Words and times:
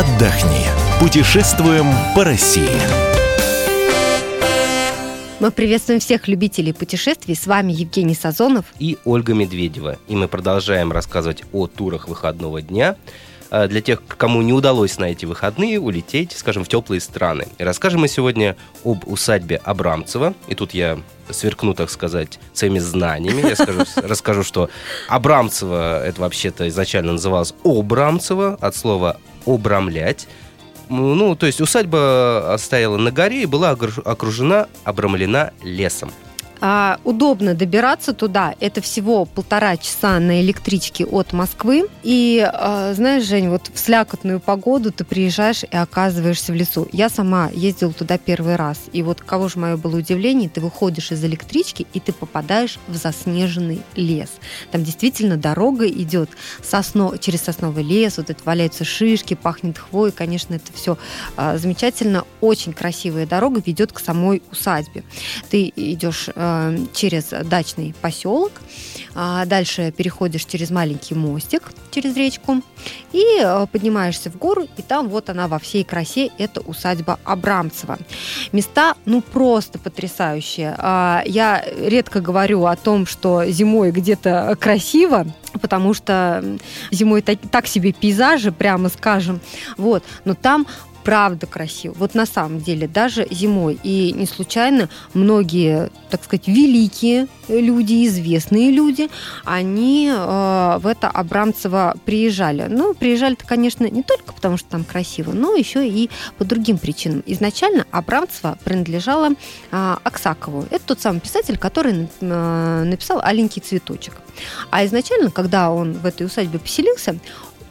отдохни. 0.00 0.64
Путешествуем 0.98 1.84
по 2.16 2.24
России. 2.24 2.80
Мы 5.40 5.50
приветствуем 5.50 6.00
всех 6.00 6.26
любителей 6.26 6.72
путешествий. 6.72 7.36
С 7.36 7.46
вами 7.46 7.72
Евгений 7.72 8.14
Сазонов 8.14 8.64
и 8.78 8.96
Ольга 9.04 9.34
Медведева. 9.34 9.98
И 10.08 10.16
мы 10.16 10.26
продолжаем 10.26 10.90
рассказывать 10.90 11.44
о 11.52 11.66
турах 11.66 12.08
выходного 12.08 12.62
дня 12.62 12.96
а, 13.50 13.68
для 13.68 13.82
тех, 13.82 14.02
кому 14.06 14.40
не 14.40 14.54
удалось 14.54 14.96
на 14.96 15.04
эти 15.04 15.26
выходные 15.26 15.78
улететь, 15.78 16.32
скажем, 16.32 16.64
в 16.64 16.68
теплые 16.68 17.02
страны. 17.02 17.48
И 17.58 17.64
расскажем 17.64 18.00
мы 18.00 18.08
сегодня 18.08 18.56
об 18.86 19.06
усадьбе 19.06 19.60
Абрамцева. 19.62 20.32
И 20.48 20.54
тут 20.54 20.72
я 20.72 20.98
сверкну, 21.28 21.74
так 21.74 21.90
сказать, 21.90 22.38
своими 22.54 22.78
знаниями. 22.78 23.46
Я 23.46 23.54
скажу, 23.54 23.84
расскажу, 23.96 24.44
что 24.44 24.70
Абрамцева, 25.08 26.02
это 26.02 26.22
вообще-то 26.22 26.66
изначально 26.68 27.12
называлось 27.12 27.52
Обрамцево, 27.64 28.56
от 28.62 28.74
слова 28.74 29.18
«обрамлять». 29.54 30.28
Ну, 30.88 31.36
то 31.36 31.46
есть 31.46 31.60
усадьба 31.60 32.56
стояла 32.58 32.96
на 32.96 33.12
горе 33.12 33.44
и 33.44 33.46
была 33.46 33.70
окружена, 33.70 34.66
обрамлена 34.82 35.52
лесом. 35.62 36.10
А, 36.60 37.00
удобно 37.04 37.54
добираться 37.54 38.12
туда. 38.12 38.54
Это 38.60 38.80
всего 38.80 39.24
полтора 39.24 39.76
часа 39.76 40.18
на 40.18 40.42
электричке 40.42 41.06
от 41.06 41.32
Москвы. 41.32 41.86
И 42.02 42.46
а, 42.46 42.92
знаешь, 42.94 43.24
Жень, 43.24 43.48
вот 43.48 43.70
в 43.72 43.78
слякотную 43.78 44.40
погоду 44.40 44.92
ты 44.92 45.04
приезжаешь 45.04 45.64
и 45.64 45.76
оказываешься 45.76 46.52
в 46.52 46.54
лесу. 46.54 46.86
Я 46.92 47.08
сама 47.08 47.48
ездила 47.52 47.92
туда 47.92 48.18
первый 48.18 48.56
раз. 48.56 48.78
И 48.92 49.02
вот 49.02 49.22
кого 49.22 49.48
же 49.48 49.58
мое 49.58 49.76
было 49.76 49.96
удивление, 49.96 50.50
ты 50.50 50.60
выходишь 50.60 51.12
из 51.12 51.24
электрички, 51.24 51.86
и 51.94 52.00
ты 52.00 52.12
попадаешь 52.12 52.78
в 52.88 52.96
заснеженный 52.96 53.80
лес. 53.96 54.30
Там 54.70 54.84
действительно 54.84 55.36
дорога 55.38 55.88
идет 55.88 56.30
сосно, 56.62 57.16
через 57.18 57.40
сосновый 57.42 57.84
лес, 57.84 58.18
вот 58.18 58.28
это 58.28 58.42
валяются 58.44 58.84
шишки, 58.84 59.34
пахнет 59.34 59.78
хвой. 59.78 60.12
Конечно, 60.12 60.54
это 60.54 60.72
все 60.74 60.98
а, 61.36 61.56
замечательно. 61.56 62.24
Очень 62.42 62.74
красивая 62.74 63.26
дорога 63.26 63.62
ведет 63.64 63.92
к 63.92 63.98
самой 63.98 64.42
усадьбе. 64.50 65.04
Ты 65.48 65.72
идешь 65.74 66.28
а, 66.34 66.49
через 66.92 67.30
дачный 67.44 67.94
поселок, 68.00 68.52
а 69.14 69.44
дальше 69.46 69.92
переходишь 69.96 70.44
через 70.44 70.70
маленький 70.70 71.14
мостик 71.14 71.72
через 71.90 72.16
речку 72.16 72.62
и 73.12 73.24
э, 73.40 73.66
поднимаешься 73.70 74.30
в 74.30 74.38
гору, 74.38 74.66
и 74.76 74.82
там 74.82 75.08
вот 75.08 75.28
она 75.28 75.48
во 75.48 75.58
всей 75.58 75.84
красе, 75.84 76.30
это 76.38 76.60
усадьба 76.60 77.18
Абрамцева. 77.24 77.98
Места, 78.52 78.94
ну, 79.04 79.20
просто 79.20 79.78
потрясающие. 79.78 80.74
А, 80.78 81.22
я 81.26 81.64
редко 81.78 82.20
говорю 82.20 82.64
о 82.64 82.76
том, 82.76 83.06
что 83.06 83.44
зимой 83.46 83.90
где-то 83.90 84.56
красиво, 84.60 85.26
потому 85.60 85.94
что 85.94 86.44
зимой 86.90 87.22
так 87.22 87.66
себе 87.66 87.92
пейзажи, 87.92 88.52
прямо 88.52 88.88
скажем. 88.88 89.40
Вот. 89.76 90.04
Но 90.24 90.34
там 90.34 90.66
правда 91.04 91.46
красиво. 91.46 91.94
Вот 91.98 92.14
на 92.14 92.26
самом 92.26 92.60
деле, 92.60 92.86
даже 92.88 93.26
зимой. 93.30 93.78
И 93.82 94.12
не 94.12 94.26
случайно 94.26 94.88
многие, 95.14 95.90
так 96.10 96.24
сказать, 96.24 96.48
великие 96.48 97.26
люди, 97.48 98.06
известные 98.06 98.70
люди, 98.70 99.08
они 99.44 100.10
э, 100.12 100.78
в 100.78 100.86
это 100.86 101.08
Абрамцево 101.08 101.96
приезжали. 102.04 102.66
Ну, 102.68 102.94
приезжали-то, 102.94 103.46
конечно, 103.46 103.86
не 103.86 104.02
только 104.02 104.32
потому, 104.32 104.56
что 104.56 104.68
там 104.68 104.84
красиво, 104.84 105.32
но 105.32 105.54
еще 105.54 105.88
и 105.88 106.10
по 106.38 106.44
другим 106.44 106.78
причинам. 106.78 107.22
Изначально 107.26 107.86
Абрамцево 107.90 108.58
принадлежало 108.64 109.30
э, 109.30 109.96
Аксакову. 110.04 110.66
Это 110.70 110.84
тот 110.86 111.00
самый 111.00 111.20
писатель, 111.20 111.58
который 111.58 112.08
э, 112.20 112.82
написал 112.84 113.20
«Аленький 113.22 113.62
цветочек». 113.62 114.14
А 114.70 114.84
изначально, 114.86 115.30
когда 115.30 115.70
он 115.70 115.92
в 115.92 116.06
этой 116.06 116.26
усадьбе 116.26 116.58
поселился, 116.58 117.18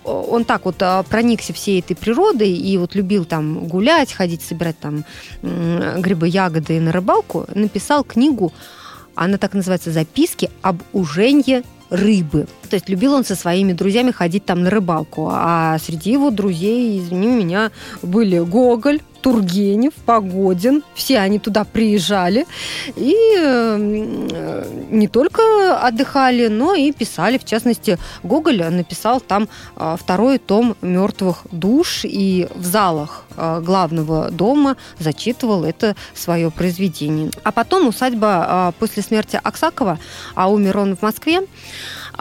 он 0.09 0.45
так 0.45 0.65
вот 0.65 0.75
а, 0.81 1.03
проникся 1.03 1.53
всей 1.53 1.79
этой 1.79 1.95
природой 1.95 2.51
и 2.51 2.77
вот 2.77 2.95
любил 2.95 3.25
там 3.25 3.67
гулять, 3.67 4.11
ходить, 4.13 4.41
собирать 4.41 4.79
там 4.79 5.05
грибы, 5.41 6.27
ягоды 6.27 6.79
на 6.79 6.91
рыбалку, 6.91 7.45
написал 7.53 8.03
книгу, 8.03 8.51
она 9.15 9.37
так 9.37 9.53
называется 9.53 9.91
«Записки 9.91 10.49
об 10.61 10.81
уженье 10.93 11.63
рыбы. 11.89 12.47
То 12.69 12.75
есть 12.75 12.87
любил 12.87 13.13
он 13.13 13.25
со 13.25 13.35
своими 13.35 13.73
друзьями 13.73 14.11
ходить 14.11 14.45
там 14.45 14.63
на 14.63 14.69
рыбалку. 14.69 15.29
А 15.31 15.77
среди 15.79 16.11
его 16.11 16.29
друзей, 16.29 16.99
извини 16.99 17.27
меня, 17.27 17.71
были 18.01 18.39
Гоголь, 18.39 19.01
Тургенев, 19.21 19.93
Погодин, 20.05 20.83
все 20.93 21.19
они 21.19 21.39
туда 21.39 21.63
приезжали 21.63 22.45
и 22.95 23.15
э, 23.37 23.77
не 24.89 25.07
только 25.07 25.77
отдыхали, 25.79 26.47
но 26.47 26.73
и 26.73 26.91
писали. 26.91 27.37
В 27.37 27.45
частности, 27.45 27.97
Гоголь 28.23 28.63
написал 28.69 29.19
там 29.21 29.47
э, 29.75 29.95
второй 29.99 30.37
том 30.37 30.75
«Мертвых 30.81 31.39
душ» 31.51 32.01
и 32.03 32.47
в 32.55 32.65
залах 32.65 33.25
э, 33.35 33.61
главного 33.63 34.31
дома 34.31 34.77
зачитывал 34.99 35.63
это 35.63 35.95
свое 36.13 36.51
произведение. 36.51 37.31
А 37.43 37.51
потом 37.51 37.87
усадьба 37.87 38.73
после 38.79 39.03
смерти 39.03 39.39
Аксакова, 39.41 39.99
а 40.35 40.49
умер 40.49 40.77
он 40.77 40.95
в 40.95 41.01
Москве, 41.01 41.41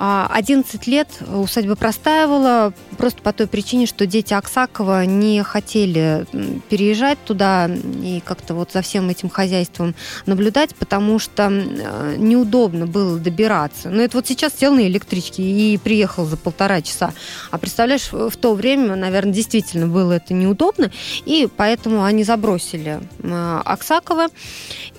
11 0.01 0.81
а, 0.81 0.91
лет 0.91 1.09
усадьба 1.35 1.75
простаивала 1.75 2.73
просто 2.97 3.21
по 3.21 3.33
той 3.33 3.49
причине, 3.49 3.87
что 3.87 4.07
дети 4.07 4.33
Аксакова 4.33 5.05
не 5.05 5.43
хотели 5.43 6.25
переезжать 6.69 7.19
туда 7.25 7.69
и 7.69 8.23
как-то 8.25 8.55
вот 8.55 8.71
за 8.73 8.83
всем 8.83 9.09
этим 9.09 9.29
хозяйством 9.29 9.97
наблюдать, 10.27 10.77
потому 10.77 11.19
что 11.19 11.49
неудобно 11.51 12.87
было 12.87 13.19
добираться. 13.19 13.91
Но 13.91 14.03
это 14.03 14.19
вот 14.19 14.29
сейчас 14.29 14.53
сел 14.57 14.73
на 14.73 14.87
электричке 14.87 15.43
и 15.43 15.77
приехал 15.79 16.25
за 16.27 16.37
полтора 16.37 16.81
часа. 16.81 17.13
А 17.51 17.59
представляешь, 17.59 18.13
в 18.13 18.37
то 18.37 18.55
время, 18.55 18.95
наверное, 18.95 19.33
действительно 19.33 19.89
было 19.89 20.13
это 20.13 20.33
неудобно, 20.33 20.93
и 21.27 21.49
поэтому 21.57 22.05
они 22.05 22.23
забросили 22.23 23.01
Аксакова. 23.23 24.29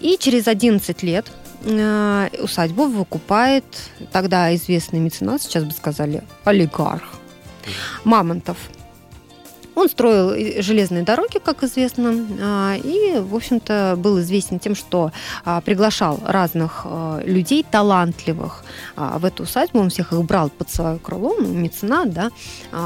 И 0.02 0.18
через 0.20 0.48
11 0.48 1.04
лет 1.04 1.26
Э, 1.28 1.49
усадьбу 1.64 2.86
выкупает 2.86 3.66
тогда 4.12 4.54
известный 4.56 5.00
меценат, 5.00 5.42
сейчас 5.42 5.64
бы 5.64 5.72
сказали, 5.72 6.24
олигарх 6.46 7.04
Мамонтов. 8.04 8.58
Он 9.80 9.90
строил 9.90 10.62
железные 10.62 11.04
дороги, 11.04 11.40
как 11.44 11.64
известно, 11.64 12.14
а, 12.42 12.76
и, 12.76 13.20
в 13.20 13.36
общем-то, 13.36 13.96
был 13.98 14.20
известен 14.20 14.60
тем, 14.60 14.76
что 14.76 15.12
а, 15.46 15.62
приглашал 15.62 16.20
разных 16.26 16.82
а, 16.86 17.22
людей, 17.24 17.66
талантливых, 17.70 18.64
в 18.96 19.26
эту 19.26 19.44
усадьбу. 19.44 19.80
Он 19.80 19.90
всех 19.90 20.12
их 20.14 20.24
брал 20.24 20.50
под 20.50 20.70
свое 20.70 21.00
крыло, 21.00 21.36
ну, 21.40 21.48
меценат, 21.48 22.12
да. 22.12 22.32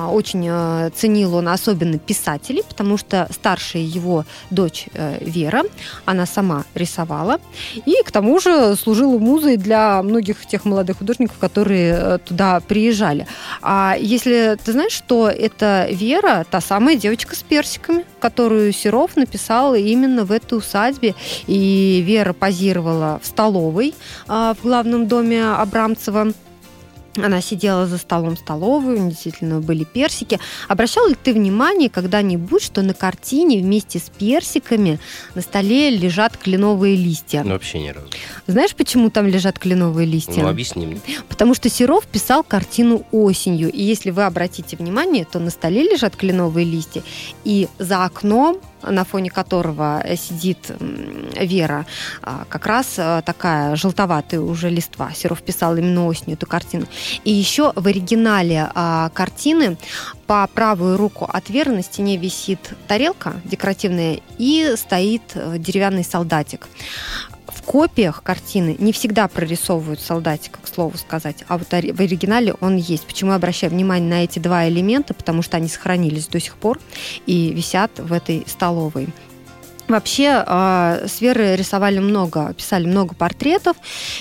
Очень 0.10 0.92
ценил 0.92 1.36
он 1.36 1.48
особенно 1.48 1.98
писателей, 1.98 2.64
потому 2.68 2.98
что 2.98 3.28
старшая 3.32 3.82
его 3.82 4.26
дочь 4.52 4.88
э, 4.94 5.18
Вера, 5.22 5.64
она 6.06 6.26
сама 6.26 6.66
рисовала, 6.76 7.40
и 7.86 7.96
к 8.06 8.12
тому 8.12 8.40
же 8.40 8.76
служила 8.76 9.18
музой 9.18 9.58
для 9.58 10.02
многих 10.04 10.46
тех 10.46 10.66
молодых 10.66 10.98
художников, 11.00 11.38
которые 11.40 11.94
э, 11.94 12.18
туда 12.20 12.60
приезжали. 12.60 13.28
А 13.62 13.96
если 14.00 14.58
ты 14.64 14.72
знаешь, 14.72 14.94
что 14.94 15.30
это 15.30 15.88
Вера, 15.90 16.46
та 16.50 16.62
самая 16.62 16.83
самая 16.84 16.98
девочка 16.98 17.34
с 17.34 17.42
персиками, 17.42 18.04
которую 18.20 18.74
Серов 18.74 19.16
написал 19.16 19.74
именно 19.74 20.26
в 20.26 20.34
этой 20.34 20.58
усадьбе. 20.58 21.16
И 21.48 22.04
Вера 22.06 22.34
позировала 22.34 23.22
в 23.24 23.26
столовой 23.26 23.94
а, 24.28 24.54
в 24.54 24.64
главном 24.64 25.08
доме 25.08 25.46
Абрамцева. 25.46 26.34
Она 27.16 27.42
сидела 27.42 27.86
за 27.86 27.98
столом 27.98 28.38
столовой, 28.38 28.98
действительно 29.10 29.60
были 29.60 29.84
персики. 29.84 30.40
Обращал 30.68 31.08
ли 31.08 31.16
ты 31.16 31.34
внимание 31.34 31.90
когда-нибудь, 31.90 32.64
что 32.64 32.82
на 32.82 32.94
картине 32.94 33.60
вместе 33.60 34.00
с 34.00 34.10
персиками 34.10 35.00
на 35.36 35.42
столе 35.42 35.90
лежат 35.92 36.38
кленовые 36.38 36.96
листья? 36.96 37.44
Ну, 37.44 37.52
вообще 37.52 37.80
ни 37.80 37.90
разу. 37.90 38.08
Знаешь, 38.48 38.76
почему 38.76 39.10
там 39.10 39.28
лежат 39.28 39.60
кленовые 39.60 40.08
листья? 40.08 40.42
Ну, 40.42 40.48
объясни 40.48 40.88
мне. 40.88 41.02
Потому 41.30 41.54
что 41.54 41.70
Серов 41.70 42.08
писал 42.08 42.44
картину 42.44 43.06
осенью. 43.12 43.72
И 43.72 43.82
если 43.82 44.10
вы 44.10 44.24
обратите 44.24 44.76
внимание, 44.76 45.26
то 45.26 45.40
на 45.40 45.52
столе 45.52 45.84
лежат 45.84 46.16
кленовые 46.16 46.66
листья. 46.66 47.04
И 47.44 47.68
за 47.78 48.06
окном 48.06 48.60
на 48.84 49.04
фоне 49.04 49.30
которого 49.30 50.04
сидит 50.16 50.72
Вера, 51.40 51.86
а, 52.22 52.46
как 52.50 52.66
раз 52.68 52.96
а, 52.98 53.22
такая 53.22 53.76
желтоватая 53.76 54.40
уже 54.40 54.70
листва. 54.70 55.12
Серов 55.14 55.42
писал 55.42 55.78
именно 55.78 56.06
осенью 56.06 56.36
эту 56.36 56.46
картину. 56.46 56.86
И 57.24 57.32
еще 57.32 57.74
в 57.76 57.88
оригинале 57.88 58.70
а, 58.74 59.10
картины 59.10 59.78
по 60.28 60.48
правую 60.48 60.98
руку 60.98 61.26
от 61.32 61.50
Веры 61.50 61.72
на 61.72 61.84
стене 61.84 62.18
висит 62.18 62.74
тарелка 62.88 63.34
декоративная 63.44 64.20
и 64.38 64.74
стоит 64.78 65.22
э, 65.36 65.58
деревянный 65.58 66.04
солдатик 66.04 66.68
копиях 67.74 68.22
картины 68.22 68.76
не 68.78 68.94
всегда 68.94 69.28
прорисовывают 69.28 70.00
солдатика, 70.00 70.60
к 70.62 70.68
слову 70.68 70.96
сказать, 70.96 71.44
а 71.48 71.58
вот 71.58 71.70
в 71.70 71.74
оригинале 71.74 72.54
он 72.62 72.76
есть. 72.76 73.04
Почему 73.08 73.32
я 73.32 73.38
обращаю 73.38 73.74
внимание 73.74 74.08
на 74.08 74.24
эти 74.24 74.38
два 74.38 74.70
элемента? 74.70 75.16
Потому 75.16 75.42
что 75.42 75.58
они 75.58 75.68
сохранились 75.68 76.28
до 76.28 76.40
сих 76.40 76.56
пор 76.56 76.80
и 77.26 77.52
висят 77.52 77.98
в 77.98 78.14
этой 78.14 78.44
столовой. 78.46 79.08
Вообще, 79.94 80.44
э, 80.44 81.06
с 81.08 81.22
Верой 81.22 81.56
рисовали 81.56 82.00
много, 82.00 82.52
писали 82.56 82.88
много 82.88 83.14
портретов, 83.14 83.78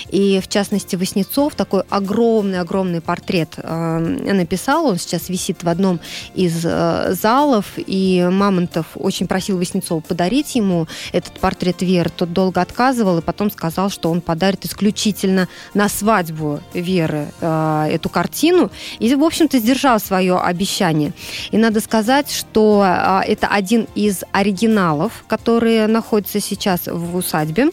и 0.07 0.39
в 0.39 0.47
частности 0.47 0.95
Васнецов 0.95 1.55
такой 1.55 1.81
огромный-огромный 1.89 3.01
портрет 3.01 3.55
э, 3.57 3.97
написал, 3.97 4.85
он 4.85 4.97
сейчас 4.97 5.29
висит 5.29 5.63
в 5.63 5.67
одном 5.67 5.99
из 6.35 6.63
э, 6.63 7.15
залов, 7.19 7.65
и 7.75 8.23
Мамонтов 8.31 8.85
очень 8.93 9.27
просил 9.27 9.57
Васнецова 9.57 10.01
подарить 10.01 10.53
ему 10.53 10.85
этот 11.11 11.39
портрет 11.39 11.81
Веры, 11.81 12.11
тот 12.15 12.31
долго 12.31 12.61
отказывал, 12.61 13.17
и 13.17 13.23
потом 13.23 13.49
сказал, 13.49 13.89
что 13.89 14.11
он 14.11 14.21
подарит 14.21 14.65
исключительно 14.65 15.47
на 15.73 15.89
свадьбу 15.89 16.59
Веры 16.75 17.29
эту 17.41 18.09
картину, 18.09 18.69
и, 18.99 19.15
в 19.15 19.23
общем-то, 19.23 19.57
сдержал 19.57 19.99
свое 19.99 20.37
обещание. 20.37 21.13
И 21.49 21.57
надо 21.57 21.79
сказать, 21.79 22.31
что 22.31 22.85
это 23.25 23.47
один 23.47 23.87
из 23.95 24.23
оригиналов, 24.31 25.23
который 25.27 25.62
которые 25.63 25.87
находятся 25.87 26.41
сейчас 26.41 26.87
в 26.87 27.15
усадьбе. 27.15 27.69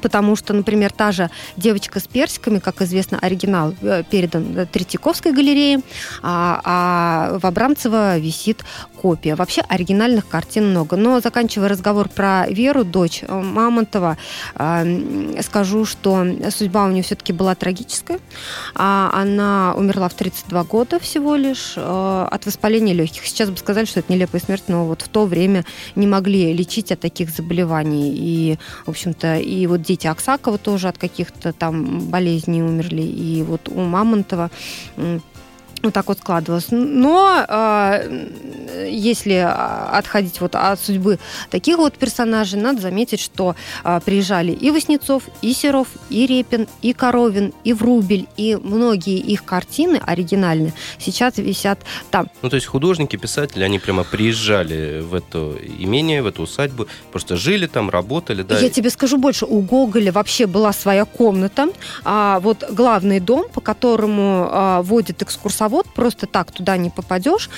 Потому 0.00 0.36
что, 0.36 0.52
например, 0.52 0.92
та 0.92 1.12
же 1.12 1.30
девочка 1.56 2.00
с 2.00 2.06
персиками, 2.06 2.58
как 2.58 2.80
известно, 2.82 3.18
оригинал 3.18 3.74
э, 3.82 4.02
передан 4.08 4.66
Третьяковской 4.70 5.32
галерее, 5.32 5.80
а, 6.22 6.60
а 6.64 7.38
в 7.38 7.46
Абрамцево 7.46 8.18
висит 8.18 8.64
копия. 9.00 9.34
Вообще 9.34 9.62
оригинальных 9.62 10.28
картин 10.28 10.70
много. 10.70 10.96
Но 10.96 11.20
заканчивая 11.20 11.68
разговор 11.68 12.08
про 12.08 12.46
Веру, 12.48 12.84
дочь 12.84 13.22
э, 13.22 13.32
Мамонтова, 13.32 14.16
э, 14.54 15.42
скажу, 15.42 15.84
что 15.84 16.26
судьба 16.50 16.84
у 16.84 16.90
нее 16.90 17.02
все-таки 17.02 17.32
была 17.32 17.54
трагическая. 17.54 18.18
А 18.74 19.10
она 19.14 19.74
умерла 19.76 20.08
в 20.08 20.14
32 20.14 20.64
года 20.64 20.98
всего 20.98 21.36
лишь 21.36 21.74
от 21.76 22.46
воспаления 22.46 22.94
легких. 22.94 23.26
Сейчас 23.26 23.50
бы 23.50 23.56
сказали, 23.56 23.84
что 23.84 24.00
это 24.00 24.12
нелепая 24.12 24.40
смерть, 24.40 24.64
но 24.68 24.86
вот 24.86 25.02
в 25.02 25.08
то 25.08 25.26
время 25.26 25.64
не 25.94 26.06
могли 26.06 26.52
лечить 26.52 26.92
от 26.92 27.00
таких 27.00 27.30
заболеваний. 27.30 28.12
И, 28.14 28.58
в 28.86 28.90
общем-то, 28.90 29.38
и 29.38 29.66
вот 29.66 29.81
дети 29.82 30.06
Аксакова 30.06 30.58
тоже 30.58 30.88
от 30.88 30.98
каких-то 30.98 31.52
там 31.52 32.00
болезней 32.08 32.62
умерли, 32.62 33.02
и 33.02 33.42
вот 33.42 33.68
у 33.68 33.80
Мамонтова 33.80 34.50
вот 35.82 35.94
так 35.94 36.08
вот 36.08 36.18
складывалось. 36.18 36.66
Но 36.70 37.44
э, 37.48 38.88
если 38.88 39.34
отходить 39.34 40.40
вот 40.40 40.54
от 40.54 40.80
судьбы 40.80 41.18
таких 41.50 41.78
вот 41.78 41.94
персонажей, 41.94 42.60
надо 42.60 42.80
заметить, 42.80 43.20
что 43.20 43.56
э, 43.84 44.00
приезжали 44.04 44.52
и 44.52 44.70
Васнецов, 44.70 45.24
и 45.42 45.52
Серов, 45.52 45.88
и 46.10 46.26
Репин, 46.26 46.68
и 46.80 46.92
Коровин, 46.92 47.52
и 47.64 47.72
Врубель, 47.72 48.26
и 48.36 48.56
многие 48.56 49.18
их 49.18 49.44
картины 49.44 50.00
оригинальные 50.04 50.72
сейчас 50.98 51.38
висят 51.38 51.78
там. 52.10 52.28
Ну, 52.42 52.48
то 52.48 52.56
есть 52.56 52.66
художники, 52.66 53.16
писатели, 53.16 53.64
они 53.64 53.78
прямо 53.78 54.04
приезжали 54.04 55.00
в 55.00 55.14
это 55.14 55.56
имение, 55.78 56.22
в 56.22 56.26
эту 56.26 56.42
усадьбу, 56.42 56.86
просто 57.10 57.36
жили 57.36 57.66
там, 57.66 57.90
работали, 57.90 58.42
да? 58.42 58.58
Я 58.58 58.70
тебе 58.70 58.90
скажу 58.90 59.18
больше, 59.18 59.46
у 59.46 59.60
Гоголя 59.60 60.12
вообще 60.12 60.46
была 60.46 60.72
своя 60.72 61.04
комната, 61.04 61.68
а 62.04 62.40
вот 62.40 62.64
главный 62.70 63.20
дом, 63.20 63.46
по 63.52 63.60
которому 63.60 64.48
а, 64.50 64.82
водит 64.82 65.22
экскурсовод 65.22 65.71
экскурсовод, 65.72 65.86
просто 65.94 66.26
так 66.26 66.52
туда 66.52 66.76
не 66.76 66.90
попадешь, 66.90 67.50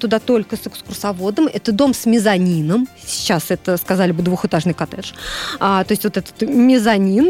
туда 0.00 0.18
только 0.18 0.56
с 0.56 0.66
экскурсоводом. 0.66 1.48
Это 1.52 1.72
дом 1.72 1.94
с 1.94 2.06
мезонином, 2.06 2.88
сейчас 3.04 3.50
это 3.50 3.76
сказали 3.76 4.12
бы 4.12 4.22
двухэтажный 4.22 4.74
коттедж. 4.74 5.12
А, 5.60 5.84
то 5.84 5.92
есть 5.92 6.04
вот 6.04 6.16
этот 6.16 6.42
мезонин. 6.42 7.26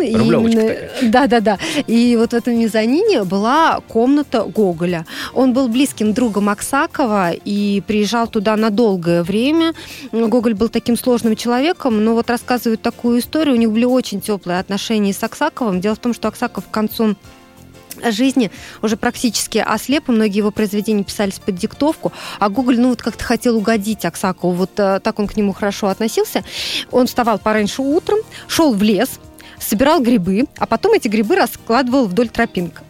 Да-да-да. 1.10 1.58
И 1.86 2.16
вот 2.16 2.30
в 2.30 2.34
этом 2.34 2.58
мезонине 2.58 3.24
была 3.24 3.80
комната 3.88 4.44
Гоголя. 4.44 5.06
Он 5.34 5.52
был 5.52 5.68
близким 5.68 6.12
другом 6.12 6.48
Аксакова 6.48 7.32
и 7.32 7.82
приезжал 7.86 8.26
туда 8.28 8.56
на 8.56 8.70
долгое 8.70 9.22
время. 9.22 9.72
Гоголь 10.12 10.54
был 10.54 10.68
таким 10.68 10.96
сложным 10.96 11.36
человеком, 11.36 12.04
но 12.04 12.14
вот 12.14 12.30
рассказывают 12.30 12.82
такую 12.82 13.20
историю. 13.20 13.54
У 13.54 13.58
них 13.58 13.70
были 13.70 13.84
очень 13.84 14.20
теплые 14.20 14.58
отношения 14.58 15.12
с 15.12 15.22
Аксаковым. 15.22 15.80
Дело 15.80 15.94
в 15.94 15.98
том, 15.98 16.14
что 16.14 16.28
Аксаков 16.28 16.66
к 16.66 16.70
концу 16.70 17.16
жизни 18.10 18.50
уже 18.82 18.96
практически 18.96 19.58
ослеп, 19.58 20.08
и 20.08 20.12
многие 20.12 20.38
его 20.38 20.50
произведения 20.50 21.04
писались 21.04 21.38
под 21.38 21.56
диктовку, 21.56 22.12
а 22.38 22.48
Гоголь, 22.48 22.78
ну, 22.80 22.90
вот 22.90 23.02
как-то 23.02 23.24
хотел 23.24 23.56
угодить 23.56 24.04
Аксакову, 24.04 24.52
вот 24.52 24.78
э, 24.78 25.00
так 25.00 25.18
он 25.18 25.26
к 25.26 25.36
нему 25.36 25.52
хорошо 25.52 25.88
относился. 25.88 26.44
Он 26.90 27.06
вставал 27.06 27.38
пораньше 27.38 27.82
утром, 27.82 28.18
шел 28.48 28.74
в 28.74 28.82
лес, 28.82 29.18
собирал 29.58 30.00
грибы, 30.00 30.46
а 30.58 30.66
потом 30.66 30.94
эти 30.94 31.08
грибы 31.08 31.36
раскладывал 31.36 32.06
вдоль 32.06 32.28
тропинок. 32.28 32.82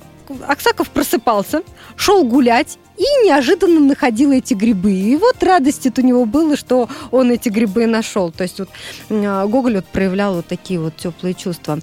Аксаков 0.47 0.91
просыпался, 0.91 1.63
шел 1.97 2.25
гулять 2.25 2.79
и 2.97 3.03
неожиданно 3.25 3.81
находил 3.81 4.33
эти 4.33 4.55
грибы. 4.55 4.93
И 4.93 5.17
вот 5.17 5.43
радость 5.43 5.87
у 5.99 6.03
него 6.03 6.25
было, 6.25 6.57
что 6.57 6.89
он 7.11 7.31
эти 7.31 7.49
грибы 7.49 7.87
нашел. 7.87 8.33
То 8.33 8.43
есть 8.43 8.59
вот 8.59 8.69
э, 9.09 9.47
Гоголь 9.47 9.77
вот 9.77 9.87
проявлял 9.87 10.35
вот 10.37 10.47
такие 10.47 10.81
вот 10.81 10.97
теплые 10.97 11.35
чувства. 11.35 11.79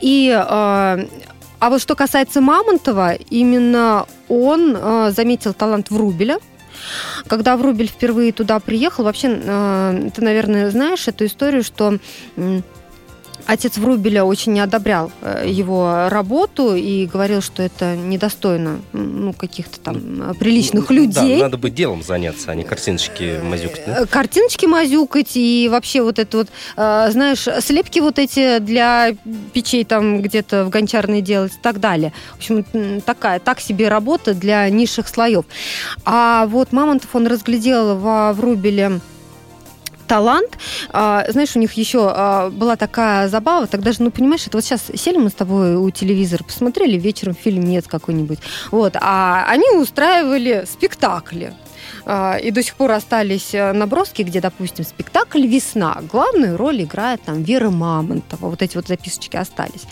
И 0.00 0.30
э, 0.30 1.06
а 1.64 1.70
вот 1.70 1.80
что 1.80 1.94
касается 1.94 2.42
Мамонтова, 2.42 3.14
именно 3.30 4.06
он 4.28 4.76
э, 4.76 5.10
заметил 5.12 5.54
талант 5.54 5.88
Врубеля. 5.88 6.36
Когда 7.26 7.56
Врубель 7.56 7.88
впервые 7.88 8.32
туда 8.32 8.60
приехал, 8.60 9.04
вообще, 9.04 9.40
э, 9.42 10.10
ты, 10.14 10.20
наверное, 10.20 10.70
знаешь 10.70 11.08
эту 11.08 11.24
историю, 11.24 11.64
что 11.64 11.96
э, 12.36 12.60
Отец 13.46 13.76
Врубеля 13.76 14.24
очень 14.24 14.52
не 14.52 14.60
одобрял 14.60 15.12
э, 15.20 15.44
его 15.46 16.08
работу 16.08 16.74
и 16.74 17.06
говорил, 17.06 17.42
что 17.42 17.62
это 17.62 17.94
недостойно 17.96 18.80
ну, 18.92 19.32
каких-то 19.32 19.78
там 19.80 20.16
ну, 20.16 20.34
приличных 20.34 20.88
ну, 20.88 20.96
людей. 20.96 21.38
Да, 21.38 21.44
надо 21.44 21.58
быть 21.58 21.74
делом 21.74 22.02
заняться, 22.02 22.50
а 22.50 22.54
не 22.54 22.64
картиночки 22.64 23.40
мазюкать. 23.42 23.82
Да? 23.86 24.00
Э, 24.00 24.06
картиночки 24.06 24.66
мазюкать 24.66 25.32
и 25.36 25.68
вообще 25.70 26.02
вот 26.02 26.18
это 26.18 26.38
вот, 26.38 26.48
э, 26.76 27.08
знаешь, 27.10 27.46
слепки 27.60 28.00
вот 28.00 28.18
эти 28.18 28.58
для 28.60 29.14
печей 29.52 29.84
там 29.84 30.22
где-то 30.22 30.64
в 30.64 30.70
гончарной 30.70 31.20
делать 31.20 31.52
и 31.52 31.62
так 31.62 31.80
далее. 31.80 32.12
В 32.32 32.36
общем, 32.36 33.00
такая, 33.02 33.40
так 33.40 33.60
себе 33.60 33.88
работа 33.88 34.34
для 34.34 34.68
низших 34.70 35.06
слоев. 35.08 35.44
А 36.04 36.46
вот 36.46 36.72
Мамонтов, 36.72 37.14
он 37.14 37.26
разглядел 37.26 37.96
во 37.98 38.32
Врубеле 38.32 39.00
талант. 40.04 40.58
А, 40.90 41.24
знаешь, 41.28 41.56
у 41.56 41.58
них 41.58 41.72
еще 41.74 42.10
а, 42.10 42.50
была 42.50 42.76
такая 42.76 43.28
забава, 43.28 43.66
тогда 43.66 43.92
же, 43.92 44.02
ну, 44.02 44.10
понимаешь, 44.10 44.46
это 44.46 44.56
вот 44.56 44.64
сейчас 44.64 44.82
сели 44.94 45.18
мы 45.18 45.30
с 45.30 45.34
тобой 45.34 45.76
у 45.76 45.90
телевизора, 45.90 46.44
посмотрели 46.44 46.98
вечером 46.98 47.34
фильмец 47.34 47.86
какой-нибудь, 47.86 48.38
вот, 48.70 48.96
а 49.00 49.44
они 49.48 49.68
устраивали 49.70 50.64
спектакли. 50.70 51.54
А, 52.06 52.36
и 52.36 52.50
до 52.50 52.62
сих 52.62 52.74
пор 52.74 52.92
остались 52.92 53.54
э, 53.54 53.72
наброски, 53.72 54.22
где, 54.22 54.40
допустим, 54.40 54.84
спектакль 54.84 55.46
«Весна». 55.46 55.98
Главную 56.12 56.56
роль 56.56 56.82
играет 56.82 57.22
там 57.22 57.42
Вера 57.42 57.70
Мамонтова. 57.70 58.50
Вот 58.50 58.62
эти 58.62 58.76
вот 58.76 58.88
записочки 58.88 59.36
остались. 59.36 59.84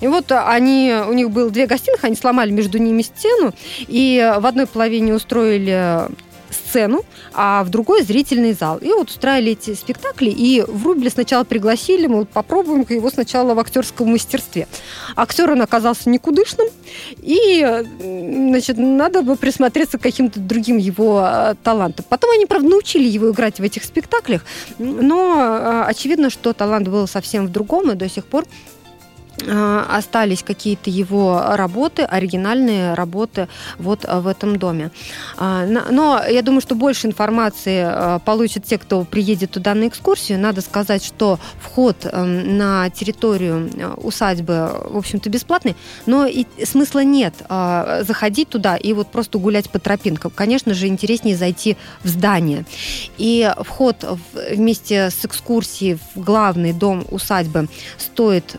И 0.00 0.08
вот 0.08 0.32
они, 0.32 0.94
у 1.06 1.12
них 1.12 1.30
было 1.30 1.50
две 1.50 1.66
гостиных, 1.66 2.02
они 2.04 2.16
сломали 2.16 2.50
между 2.50 2.78
ними 2.78 3.02
стену, 3.02 3.54
и 3.78 4.34
в 4.38 4.46
одной 4.46 4.66
половине 4.66 5.14
устроили 5.14 6.08
сцену, 6.50 7.04
а 7.32 7.64
в 7.64 7.70
другой 7.70 8.02
зрительный 8.02 8.52
зал. 8.52 8.78
И 8.78 8.88
вот 8.88 9.10
устраивали 9.10 9.52
эти 9.52 9.74
спектакли, 9.74 10.30
и 10.30 10.62
Врубеля 10.66 11.10
сначала 11.10 11.44
пригласили, 11.44 12.06
мы 12.06 12.24
попробуем 12.24 12.84
его 12.88 13.10
сначала 13.10 13.54
в 13.54 13.58
актерском 13.58 14.10
мастерстве. 14.10 14.66
Актер 15.16 15.50
он 15.50 15.62
оказался 15.62 16.08
никудышным, 16.10 16.68
и, 17.18 17.84
значит, 18.00 18.78
надо 18.78 19.22
бы 19.22 19.36
присмотреться 19.36 19.98
к 19.98 20.02
каким-то 20.02 20.40
другим 20.40 20.76
его 20.76 21.20
а, 21.22 21.54
талантам. 21.62 22.04
Потом 22.08 22.30
они, 22.30 22.46
правда, 22.46 22.68
научили 22.68 23.08
его 23.08 23.30
играть 23.30 23.60
в 23.60 23.62
этих 23.62 23.84
спектаклях, 23.84 24.44
но 24.78 25.34
а, 25.38 25.84
очевидно, 25.86 26.30
что 26.30 26.52
талант 26.52 26.88
был 26.88 27.06
совсем 27.06 27.46
в 27.46 27.52
другом, 27.52 27.90
и 27.90 27.94
до 27.94 28.08
сих 28.08 28.24
пор 28.24 28.44
остались 29.48 30.42
какие-то 30.42 30.90
его 30.90 31.42
работы, 31.50 32.02
оригинальные 32.02 32.94
работы 32.94 33.48
вот 33.78 34.04
в 34.04 34.26
этом 34.26 34.56
доме. 34.56 34.90
А, 35.36 35.66
но 35.66 36.22
я 36.28 36.42
думаю, 36.42 36.60
что 36.60 36.74
больше 36.74 37.06
информации 37.06 37.84
э, 37.86 38.18
получат 38.24 38.64
те, 38.64 38.78
кто 38.78 39.04
приедет 39.04 39.52
туда 39.52 39.74
на 39.74 39.88
экскурсию. 39.88 40.38
Надо 40.38 40.60
сказать, 40.60 41.04
что 41.04 41.38
вход 41.60 42.06
на 42.12 42.90
территорию 42.90 43.70
э, 43.74 43.94
усадьбы, 43.94 44.70
в 44.90 44.96
общем-то, 44.96 45.30
бесплатный, 45.30 45.76
но 46.06 46.26
и 46.26 46.46
смысла 46.64 47.04
нет 47.04 47.34
заходить 47.48 48.48
туда 48.48 48.76
и 48.76 48.92
вот 48.92 49.08
просто 49.08 49.38
гулять 49.38 49.70
по 49.70 49.78
тропинкам. 49.78 50.30
Конечно 50.34 50.74
же, 50.74 50.86
интереснее 50.86 51.36
зайти 51.36 51.76
в 52.02 52.08
здание. 52.08 52.64
И 53.18 53.50
вход 53.60 54.04
вместе 54.50 55.10
с 55.10 55.24
экскурсией 55.24 55.98
в 56.14 56.20
главный 56.20 56.72
дом 56.72 57.04
усадьбы 57.10 57.68
стоит 57.98 58.56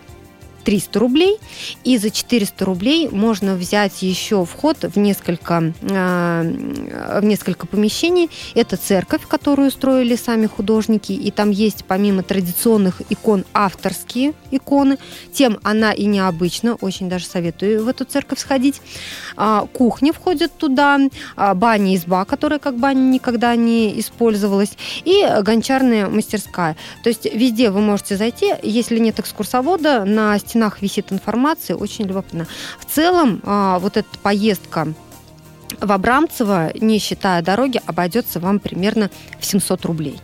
300 0.62 1.00
рублей. 1.00 1.38
И 1.84 1.98
за 1.98 2.10
400 2.10 2.65
рублей 2.65 3.10
можно 3.10 3.56
взять 3.56 4.01
еще 4.01 4.46
вход 4.46 4.77
в 4.84 4.98
несколько, 4.98 5.74
э, 5.82 7.20
в 7.22 7.24
несколько 7.24 7.68
помещений. 7.68 8.30
Это 8.56 8.77
церковь, 8.77 9.27
которую 9.27 9.72
строили 9.72 10.15
сами 10.15 10.48
художники. 10.48 11.12
И 11.12 11.32
там 11.32 11.50
есть 11.51 11.86
помимо 11.88 12.24
традиционных 12.24 13.01
икон 13.10 13.46
авторские 13.53 14.34
иконы. 14.51 14.98
Тем 15.34 15.60
она 15.63 15.91
и 15.91 16.06
необычна. 16.06 16.75
Очень 16.75 17.10
даже 17.10 17.25
советую 17.25 17.84
в 17.84 17.88
эту 17.88 18.06
церковь 18.06 18.39
сходить. 18.39 18.82
А, 19.36 19.65
кухня 19.74 20.13
входит 20.13 20.51
туда. 20.58 21.00
А, 21.36 21.53
баня 21.53 21.96
изба, 21.96 22.25
которая 22.25 22.60
как 22.60 22.77
баня 22.77 23.01
никогда 23.01 23.56
не 23.56 24.00
использовалась. 24.00 24.72
И 25.03 25.27
гончарная 25.41 26.08
мастерская. 26.08 26.75
То 27.03 27.10
есть 27.10 27.25
везде 27.25 27.70
вы 27.70 27.82
можете 27.82 28.18
зайти. 28.18 28.53
Если 28.63 28.98
нет 29.00 29.20
экскурсовода, 29.20 30.06
на 30.06 30.38
стенах 30.51 30.81
висит 30.81 31.12
информация, 31.12 31.75
очень 31.75 32.05
любопытно. 32.05 32.46
В 32.79 32.86
целом, 32.86 33.41
а, 33.43 33.79
вот 33.79 33.98
эта 33.98 34.10
поездка 34.22 34.93
в 35.79 35.91
Абрамцево, 35.91 36.72
не 36.79 37.00
считая 37.00 37.41
дороги, 37.41 37.81
обойдется 37.86 38.39
вам 38.39 38.60
примерно 38.60 39.10
в 39.39 39.46
700 39.46 39.86
рублей. 39.86 40.20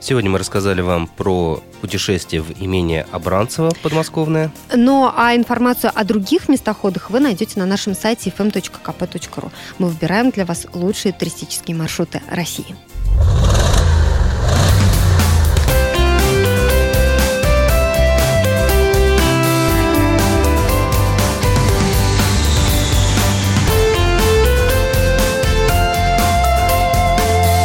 Сегодня 0.00 0.30
мы 0.30 0.38
рассказали 0.38 0.80
вам 0.80 1.08
про 1.08 1.62
путешествие 1.80 2.40
в 2.40 2.52
имение 2.62 3.06
Абранцево 3.10 3.72
подмосковное. 3.82 4.50
Но 4.74 5.12
а 5.14 5.34
информацию 5.34 5.92
о 5.94 6.04
других 6.04 6.48
местоходах 6.48 7.10
вы 7.10 7.20
найдете 7.20 7.58
на 7.58 7.66
нашем 7.66 7.94
сайте 7.94 8.32
fm.kp.ru. 8.36 9.50
Мы 9.78 9.88
выбираем 9.88 10.30
для 10.30 10.46
вас 10.46 10.66
лучшие 10.72 11.12
туристические 11.12 11.76
маршруты 11.76 12.22
России. 12.30 12.76